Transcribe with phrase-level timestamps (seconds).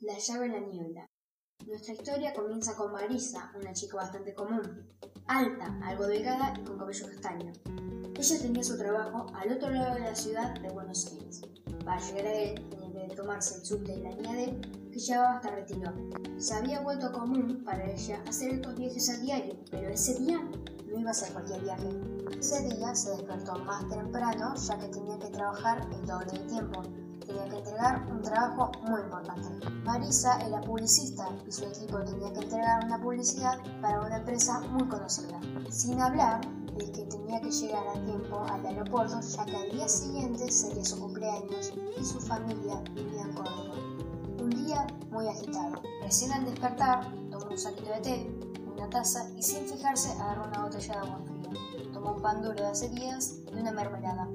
[0.00, 1.10] La llave en la niebla.
[1.66, 4.86] Nuestra historia comienza con Marisa, una chica bastante común,
[5.26, 7.50] alta, algo delgada y con cabello castaño.
[8.14, 11.40] Ella tenía su trabajo al otro lado de la ciudad de Buenos Aires.
[11.82, 14.60] Para llegar a él tenía que tomarse el subte de la D
[14.92, 15.90] que llevaba hasta Retiro.
[16.36, 20.38] Se había vuelto común para ella hacer estos viajes a diario, pero ese día
[20.86, 21.88] no iba a ser cualquier viaje.
[22.38, 26.82] Ese día se despertó más temprano ya que tenía que trabajar el doble de tiempo
[27.26, 29.48] tenía que entregar un trabajo muy importante.
[29.84, 34.86] Marisa era publicista y su equipo tenía que entregar una publicidad para una empresa muy
[34.88, 35.40] conocida.
[35.70, 36.40] Sin hablar
[36.76, 40.84] de que tenía que llegar a tiempo al aeropuerto ya que al día siguiente sería
[40.84, 43.74] su cumpleaños y su familia vivía en Córdoba.
[44.38, 45.82] Un día muy agitado.
[46.02, 48.40] Recién al despertar, tomó un saquito de té,
[48.72, 51.92] una taza y sin fijarse agarró una botella de agua fría.
[51.92, 54.28] Tomó un pan duro de hace días y una mermelada.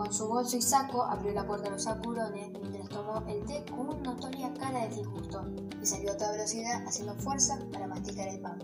[0.00, 3.62] Con su bolso y saco abrió la puerta de los apurones mientras tomó el té
[3.70, 5.44] con una notoria cara de disgusto
[5.78, 8.58] y salió a toda velocidad haciendo fuerza para masticar el pan.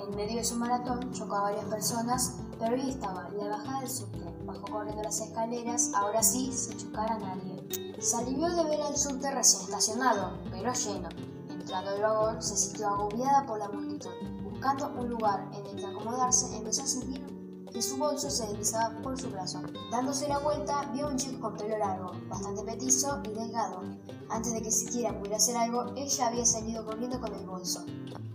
[0.00, 3.88] En medio de su maratón chocó a varias personas, pero ahí estaba la bajada del
[3.88, 4.34] subte.
[4.44, 7.68] Bajó corriendo las escaleras, ahora sí, sin chocar a nadie.
[8.00, 11.08] Se alivió de ver al subte recién estacionado, pero lleno.
[11.50, 14.10] Entrando al vagón, se sintió agobiada por la multitud.
[14.42, 17.39] Buscando un lugar en el que acomodarse, empezó a sentir
[17.72, 19.62] que su bolso se deslizaba por su brazo.
[19.90, 23.82] Dándose la vuelta, vio a un chico con pelo largo, bastante petizo y delgado.
[24.28, 27.84] Antes de que siquiera pudiera hacer algo, ella había salido corriendo con el bolso.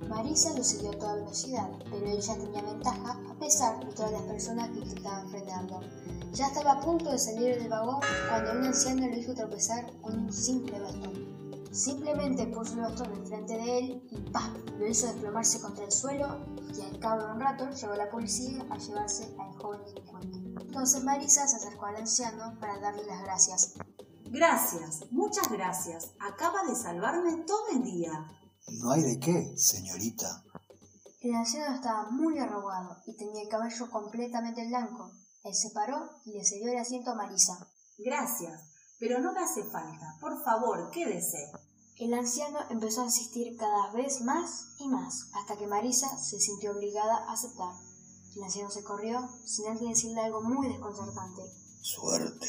[0.08, 4.22] Marisa lo siguió a toda velocidad, pero ella tenía ventaja a pesar de todas las
[4.24, 5.82] personas que estaban frenando.
[6.34, 10.20] Ya estaba a punto de salir del vagón cuando un anciano le hizo tropezar con
[10.20, 10.95] un simple bastón.
[11.76, 14.56] Simplemente puso el bastón enfrente de él y ¡pam!
[14.80, 16.40] lo hizo desplomarse contra el suelo
[16.74, 20.62] y al cabo de un rato llegó la policía a llevarse al joven delincuente.
[20.62, 23.74] Entonces Marisa se acercó al anciano para darle las gracias.
[24.28, 26.14] Gracias, muchas gracias.
[26.22, 28.26] Acaba de salvarme todo el día.
[28.80, 30.46] No hay de qué, señorita.
[31.20, 35.12] El anciano estaba muy arrugado y tenía el cabello completamente blanco.
[35.44, 37.68] Él se paró y le cedió el asiento a Marisa.
[37.98, 38.62] Gracias,
[38.98, 40.16] pero no me hace falta.
[40.22, 41.52] Por favor, quédese.
[41.98, 46.72] El anciano empezó a insistir cada vez más y más, hasta que Marisa se sintió
[46.72, 47.74] obligada a aceptar.
[48.36, 51.44] El anciano se corrió, sin antes decirle algo muy desconcertante.
[51.82, 52.48] Suerte.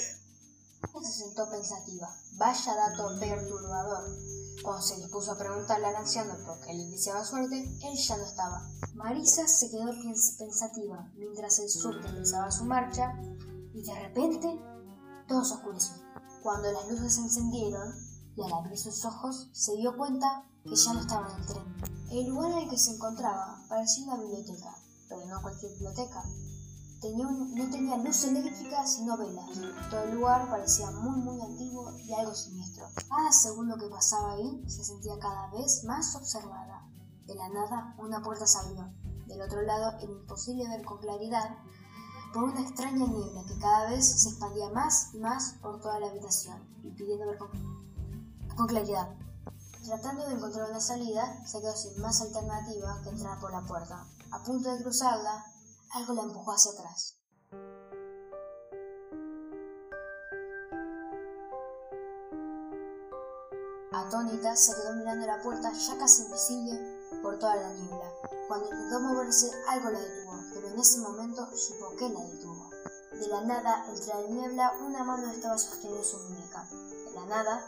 [0.82, 2.12] Ella se sentó pensativa.
[2.38, 4.18] Vaya dato perturbador.
[4.64, 8.24] Cuando se dispuso a preguntarle al anciano por qué le deseaba suerte, él ya no
[8.24, 8.68] estaba.
[8.94, 9.92] Marisa se quedó
[10.38, 13.12] pensativa mientras el surte empezaba su marcha
[13.72, 14.60] y de repente
[15.28, 15.94] todo se oscureció.
[16.42, 18.05] Cuando las luces se encendieron,
[18.36, 21.76] y al abrir sus ojos se dio cuenta que ya no estaba en el tren.
[22.10, 24.76] El lugar en el que se encontraba parecía una biblioteca,
[25.08, 26.22] pero no cualquier biblioteca.
[27.00, 29.50] Tenía no tenía luz eléctrica sino velas.
[29.90, 32.86] Todo el lugar parecía muy muy antiguo y algo siniestro.
[33.08, 36.88] Cada segundo que pasaba ahí se sentía cada vez más observada.
[37.26, 38.88] De la nada una puerta se abrió.
[39.26, 41.58] Del otro lado era imposible ver con claridad
[42.32, 46.08] por una extraña niebla que cada vez se expandía más y más por toda la
[46.08, 47.50] habitación, impidiendo ver con
[48.56, 49.08] con claridad.
[49.84, 54.04] Tratando de encontrar una salida, se quedó sin más alternativa que entrar por la puerta.
[54.32, 55.44] A punto de cruzarla,
[55.92, 57.16] algo la empujó hacia atrás.
[63.92, 68.12] Atónita, se quedó mirando la puerta ya casi invisible por toda la niebla.
[68.48, 72.70] Cuando intentó moverse, algo la detuvo, pero en ese momento supo que la detuvo.
[73.12, 76.68] De la nada, entre la niebla, una mano estaba sosteniendo su muñeca.
[76.70, 77.66] De la nada,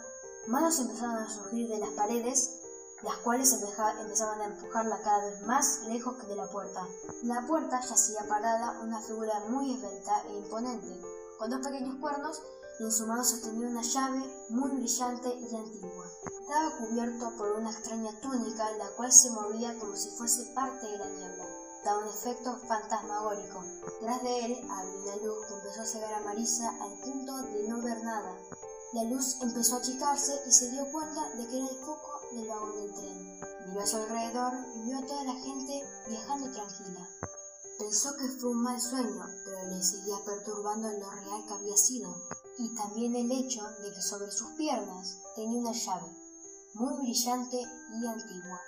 [0.48, 2.60] Manos empezaron a surgir de las paredes,
[3.03, 6.88] las cuales empezaban a empujarla cada vez más lejos que de la puerta.
[7.22, 11.03] La puerta yacía parada una figura muy esbelta e imponente,
[11.38, 12.42] con dos pequeños cuernos
[12.81, 16.06] y en su mano sostenía una llave muy brillante y antigua.
[16.41, 20.97] Estaba cubierto por una extraña túnica, la cual se movía como si fuese parte de
[20.97, 21.44] la niebla.
[21.84, 23.62] Daba un efecto fantasmagórico.
[24.00, 27.69] Tras de él había una luz que empezó a cegar a Marisa al punto de
[27.69, 28.34] no ver nada.
[28.94, 32.49] La luz empezó a achicarse y se dio cuenta de que era el foco del
[32.49, 33.41] vagón del tren.
[33.66, 37.07] Miró a su alrededor y vio a toda la gente viajando tranquila.
[37.78, 42.16] Pensó que fue un mal sueño, pero le seguía perturbando lo real que había sido,
[42.57, 46.10] y también el hecho de que sobre sus piernas tenía una llave,
[46.74, 48.60] muy brillante y antigua.